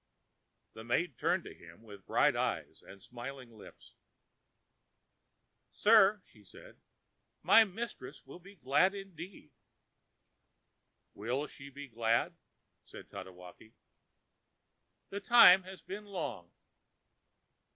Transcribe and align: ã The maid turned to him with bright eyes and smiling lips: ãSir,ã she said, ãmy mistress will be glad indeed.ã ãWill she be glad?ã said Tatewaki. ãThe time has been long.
ã 0.01 0.73
The 0.73 0.83
maid 0.83 1.15
turned 1.19 1.43
to 1.43 1.53
him 1.53 1.83
with 1.83 2.07
bright 2.07 2.35
eyes 2.35 2.81
and 2.81 3.03
smiling 3.03 3.51
lips: 3.55 3.93
ãSir,ã 5.75 6.23
she 6.25 6.43
said, 6.43 6.77
ãmy 7.45 7.71
mistress 7.71 8.25
will 8.25 8.39
be 8.39 8.55
glad 8.55 8.95
indeed.ã 8.95 9.53
ãWill 11.15 11.47
she 11.47 11.69
be 11.69 11.87
glad?ã 11.87 12.35
said 12.83 13.11
Tatewaki. 13.11 13.73
ãThe 15.11 15.23
time 15.23 15.63
has 15.65 15.83
been 15.83 16.05
long. 16.05 16.49